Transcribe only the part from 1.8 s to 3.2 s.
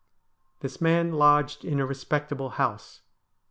respectable house.